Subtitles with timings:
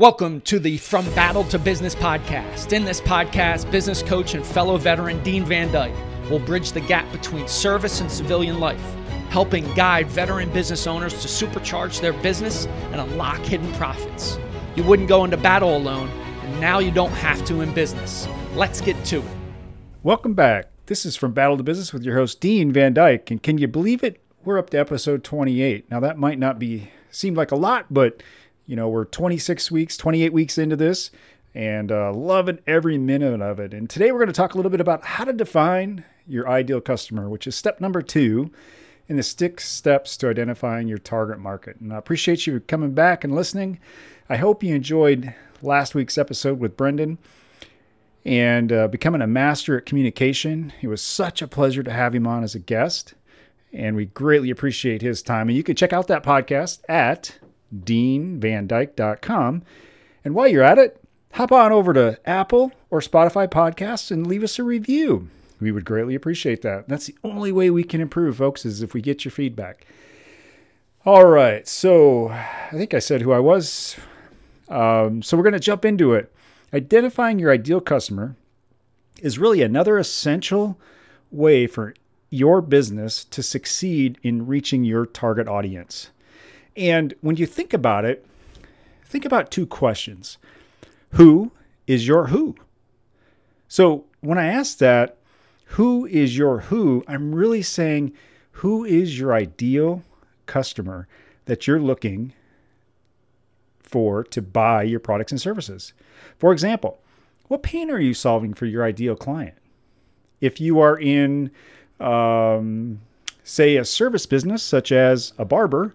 [0.00, 2.72] Welcome to the From Battle to Business podcast.
[2.72, 5.92] In this podcast, business coach and fellow veteran Dean Van Dyke
[6.30, 8.82] will bridge the gap between service and civilian life,
[9.28, 14.38] helping guide veteran business owners to supercharge their business and unlock hidden profits.
[14.74, 18.26] You wouldn't go into battle alone, and now you don't have to in business.
[18.54, 19.36] Let's get to it.
[20.02, 20.70] Welcome back.
[20.86, 23.30] This is From Battle to Business with your host, Dean Van Dyke.
[23.30, 24.18] And can you believe it?
[24.46, 25.90] We're up to episode 28.
[25.90, 28.22] Now, that might not be seem like a lot, but
[28.70, 31.10] you know, we're 26 weeks, 28 weeks into this
[31.56, 33.74] and uh, loving every minute of it.
[33.74, 36.80] And today we're going to talk a little bit about how to define your ideal
[36.80, 38.52] customer, which is step number two
[39.08, 41.80] in the six steps to identifying your target market.
[41.80, 43.80] And I appreciate you coming back and listening.
[44.28, 47.18] I hope you enjoyed last week's episode with Brendan
[48.24, 50.72] and uh, becoming a master at communication.
[50.80, 53.14] It was such a pleasure to have him on as a guest,
[53.72, 55.48] and we greatly appreciate his time.
[55.48, 57.36] And you can check out that podcast at
[57.74, 59.62] deanvandyke.com.
[60.24, 61.00] And while you're at it,
[61.34, 65.28] hop on over to Apple or Spotify podcasts and leave us a review.
[65.60, 66.88] We would greatly appreciate that.
[66.88, 69.86] That's the only way we can improve, folks, is if we get your feedback.
[71.04, 73.96] All right, so I think I said who I was.
[74.68, 76.32] Um, so we're going to jump into it.
[76.72, 78.36] Identifying your ideal customer
[79.20, 80.78] is really another essential
[81.30, 81.94] way for
[82.30, 86.10] your business to succeed in reaching your target audience.
[86.76, 88.26] And when you think about it,
[89.04, 90.38] think about two questions
[91.10, 91.52] Who
[91.86, 92.54] is your who?
[93.68, 95.16] So when I ask that,
[95.64, 98.12] who is your who, I'm really saying,
[98.52, 100.02] who is your ideal
[100.46, 101.06] customer
[101.44, 102.32] that you're looking
[103.80, 105.92] for to buy your products and services?
[106.36, 107.00] For example,
[107.46, 109.56] what pain are you solving for your ideal client?
[110.40, 111.50] If you are in,
[111.98, 113.00] um,
[113.44, 115.94] say, a service business such as a barber,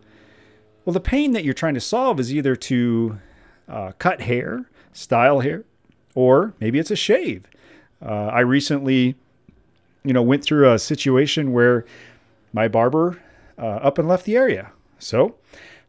[0.85, 3.19] well, the pain that you're trying to solve is either to
[3.67, 5.63] uh, cut hair, style hair,
[6.13, 7.49] or maybe it's a shave.
[8.01, 9.15] Uh, I recently,
[10.03, 11.85] you know, went through a situation where
[12.53, 13.21] my barber
[13.57, 14.71] uh, up and left the area.
[14.99, 15.35] So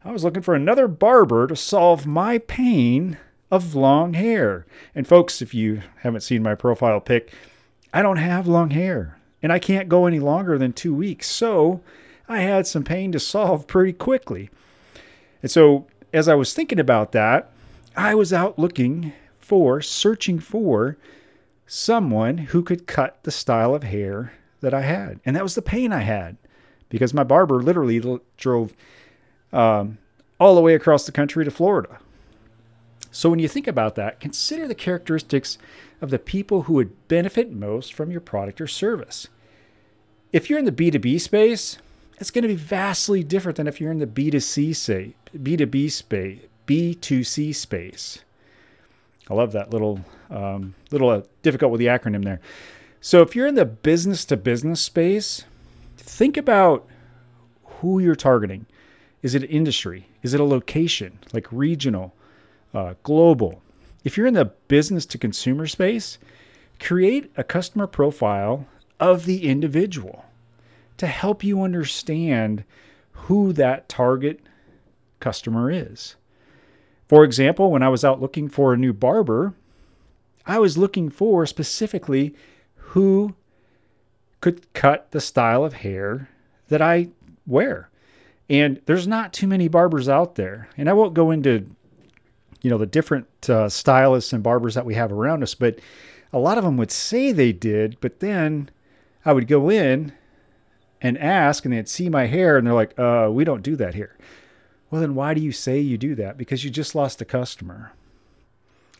[0.04, 3.18] I was looking for another barber to solve my pain
[3.50, 4.66] of long hair.
[4.94, 7.32] And folks, if you haven't seen my profile pic,
[7.92, 11.28] I don't have long hair and I can't go any longer than two weeks.
[11.28, 11.80] So
[12.28, 14.50] I had some pain to solve pretty quickly.
[15.46, 17.52] And so as I was thinking about that,
[17.96, 20.98] I was out looking for, searching for
[21.68, 25.20] someone who could cut the style of hair that I had.
[25.24, 26.36] And that was the pain I had
[26.88, 28.02] because my barber literally
[28.36, 28.74] drove
[29.52, 29.98] um,
[30.40, 32.00] all the way across the country to Florida.
[33.12, 35.58] So when you think about that, consider the characteristics
[36.00, 39.28] of the people who would benefit most from your product or service.
[40.32, 41.78] If you're in the B2B space,
[42.18, 46.40] it's going to be vastly different than if you're in the B2C say, B2B space,
[46.66, 48.20] B2C space.
[49.28, 50.00] I love that little
[50.30, 52.40] um, little uh, difficult with the acronym there.
[53.00, 55.44] So if you're in the business to business space,
[55.96, 56.86] think about
[57.64, 58.66] who you're targeting.
[59.22, 60.08] Is it industry?
[60.22, 62.14] Is it a location like regional,
[62.74, 63.62] uh, global?
[64.04, 66.18] If you're in the business to consumer space,
[66.80, 68.66] create a customer profile
[69.00, 70.24] of the individual
[70.98, 72.64] to help you understand
[73.12, 74.40] who that target
[75.20, 76.16] customer is.
[77.08, 79.54] For example, when I was out looking for a new barber,
[80.44, 82.34] I was looking for specifically
[82.74, 83.34] who
[84.40, 86.28] could cut the style of hair
[86.68, 87.08] that I
[87.46, 87.90] wear.
[88.48, 90.68] And there's not too many barbers out there.
[90.76, 91.66] And I won't go into
[92.62, 95.78] you know the different uh, stylists and barbers that we have around us, but
[96.32, 98.70] a lot of them would say they did, but then
[99.24, 100.12] I would go in
[101.00, 103.94] and ask and they'd see my hair and they're like, uh, we don't do that
[103.94, 104.16] here.
[104.90, 106.38] Well, then why do you say you do that?
[106.38, 107.92] Because you just lost a customer.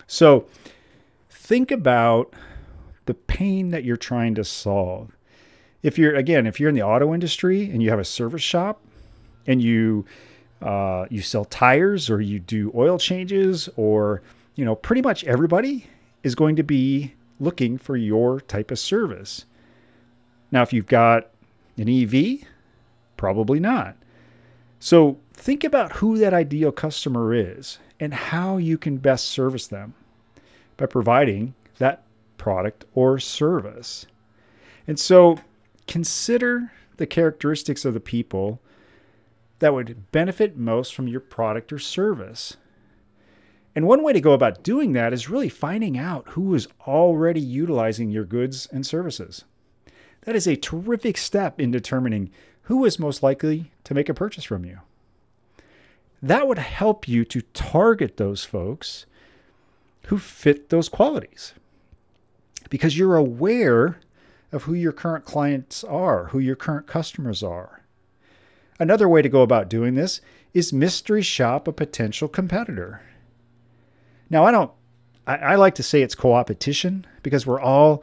[0.07, 0.47] So
[1.31, 2.35] think about
[3.07, 5.17] the pain that you're trying to solve.
[5.83, 8.83] If you're, again, if you're in the auto industry and you have a service shop
[9.47, 10.05] and you,
[10.61, 14.23] uh, you sell tires or you do oil changes or,
[14.57, 15.87] you know, pretty much everybody
[16.23, 19.45] is going to be looking for your type of service.
[20.51, 21.31] Now, if you've got
[21.77, 22.47] an EV?
[23.17, 23.97] Probably not.
[24.79, 29.95] So think about who that ideal customer is and how you can best service them
[30.77, 32.03] by providing that
[32.37, 34.07] product or service.
[34.87, 35.39] And so
[35.87, 38.61] consider the characteristics of the people
[39.59, 42.57] that would benefit most from your product or service.
[43.75, 47.41] And one way to go about doing that is really finding out who is already
[47.41, 49.45] utilizing your goods and services.
[50.27, 52.31] That is a terrific step in determining
[52.63, 54.81] who is most likely to make a purchase from you.
[56.23, 59.07] that would help you to target those folks
[60.07, 61.55] who fit those qualities
[62.71, 64.01] because you're aware
[64.53, 67.83] of who your current clients are, who your current customers are.
[68.79, 70.21] Another way to go about doing this
[70.55, 73.03] is mystery shop a potential competitor.
[74.31, 74.73] Now, I don't,
[75.27, 78.03] I, I like to say it's co-opetition because we're all,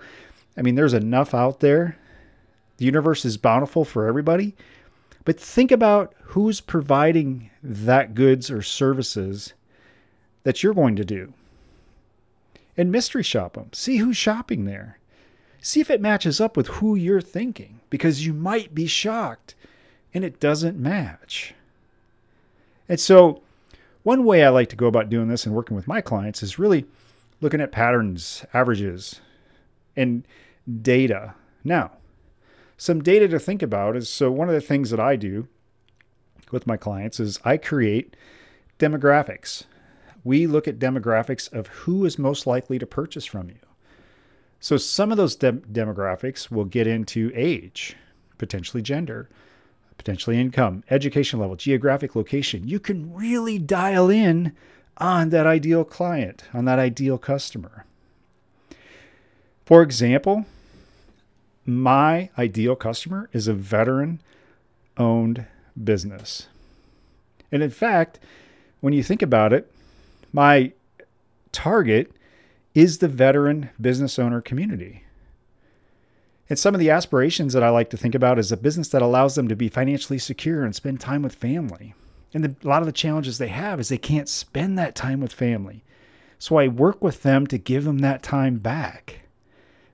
[0.57, 1.97] I mean, there's enough out there.
[2.83, 4.56] The universe is bountiful for everybody.
[5.24, 9.53] But think about who's providing that goods or services
[10.44, 11.33] that you're going to do.
[12.75, 13.71] And mystery shop them.
[13.71, 15.00] See who's shopping there.
[15.62, 19.56] See if it matches up with who you're thinking because you might be shocked
[20.13, 21.53] and it doesn't match.
[22.89, 23.44] And so,
[24.03, 26.59] one way I like to go about doing this and working with my clients is
[26.59, 26.83] really
[27.39, 29.21] looking at patterns, averages,
[29.95, 30.27] and
[30.81, 31.36] data.
[31.63, 31.91] Now,
[32.77, 35.47] some data to think about is so one of the things that I do
[36.51, 38.15] with my clients is I create
[38.79, 39.63] demographics.
[40.23, 43.59] We look at demographics of who is most likely to purchase from you.
[44.59, 47.97] So some of those de- demographics will get into age,
[48.37, 49.29] potentially gender,
[49.97, 52.67] potentially income, education level, geographic location.
[52.67, 54.55] You can really dial in
[54.97, 57.85] on that ideal client, on that ideal customer.
[59.65, 60.45] For example,
[61.65, 64.19] my ideal customer is a veteran
[64.98, 65.45] owned
[65.81, 66.48] business.
[67.51, 68.19] And in fact,
[68.81, 69.71] when you think about it,
[70.31, 70.74] my
[71.51, 72.12] target
[72.74, 75.04] is the veteran business owner community.
[76.50, 79.01] And some of the aspirations that I like to think about is a business that
[79.01, 81.94] allows them to be financially secure and spend time with family.
[82.33, 85.21] And the, a lot of the challenges they have is they can't spend that time
[85.21, 85.83] with family.
[86.39, 89.22] So I work with them to give them that time back.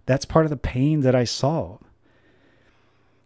[0.09, 1.83] That's part of the pain that I solve.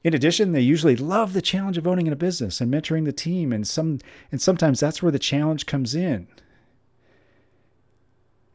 [0.04, 3.54] In addition, they usually love the challenge of owning a business and mentoring the team,
[3.54, 4.00] and some
[4.34, 6.28] and sometimes that's where the challenge comes in.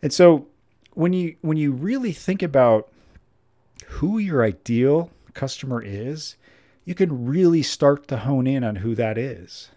[0.03, 0.47] And so
[0.93, 2.91] when you when you really think about
[3.87, 6.37] who your ideal customer is,
[6.85, 9.71] you can really start to hone in on who that is.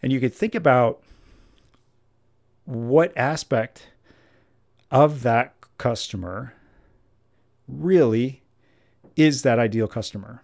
[0.00, 1.02] And you could think about
[2.64, 3.88] what aspect
[4.92, 6.52] of that customer
[7.68, 8.42] really
[9.16, 10.42] is that ideal customer.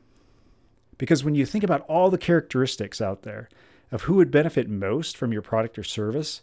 [0.99, 3.49] Because when you think about all the characteristics out there
[3.91, 6.43] of who would benefit most from your product or service,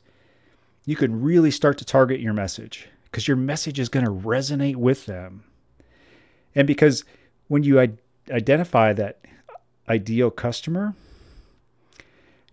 [0.86, 4.76] you can really start to target your message because your message is going to resonate
[4.76, 5.44] with them.
[6.56, 7.04] And because
[7.48, 7.80] when you
[8.30, 9.20] identify that
[9.88, 10.94] ideal customer,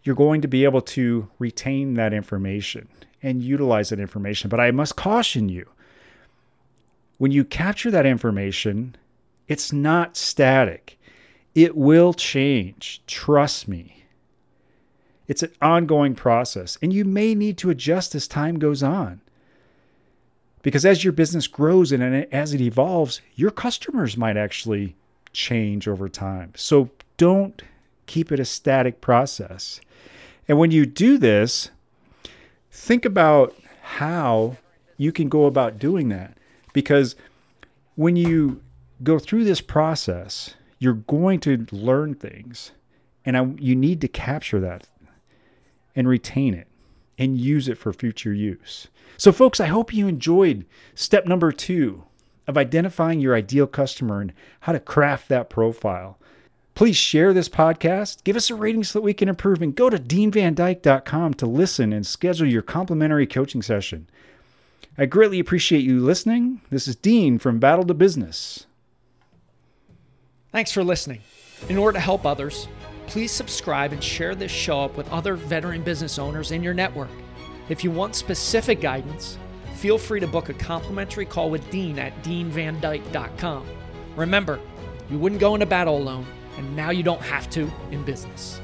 [0.03, 2.89] you're going to be able to retain that information
[3.23, 4.49] and utilize that information.
[4.49, 5.69] But I must caution you
[7.19, 8.97] when you capture that information,
[9.49, 10.99] it's not static.
[11.55, 13.03] It will change.
[13.07, 14.05] Trust me.
[15.27, 19.21] It's an ongoing process, and you may need to adjust as time goes on.
[20.63, 22.03] Because as your business grows and
[22.33, 24.97] as it evolves, your customers might actually
[25.33, 26.53] change over time.
[26.57, 27.63] So don't
[28.07, 29.81] keep it a static process.
[30.49, 31.71] And when you do this,
[32.71, 34.57] think about how
[34.97, 36.36] you can go about doing that.
[36.77, 37.17] Because
[37.95, 38.61] when you
[39.03, 42.73] go through this process, you're going to learn things,
[43.25, 44.87] and I, you need to capture that
[45.95, 46.69] and retain it
[47.17, 48.89] and use it for future use.
[49.17, 52.05] So, folks, I hope you enjoyed step number two
[52.47, 56.19] of identifying your ideal customer and how to craft that profile.
[56.75, 59.89] Please share this podcast, give us a rating so that we can improve, and go
[59.89, 64.11] to deanvandyke.com to listen and schedule your complimentary coaching session.
[64.99, 66.63] I greatly appreciate you listening.
[66.71, 68.67] This is Dean from Battle to Business.
[70.53, 71.21] Thanks for listening.
[71.69, 72.67] In order to help others,
[73.07, 77.11] please subscribe and share this show up with other veteran business owners in your network.
[77.69, 79.39] If you want specific guidance,
[79.75, 83.67] feel free to book a complimentary call with Dean at deanvandyke.com.
[84.17, 84.61] Remember,
[85.11, 88.61] you wouldn't go into battle alone, and now you don't have to in business.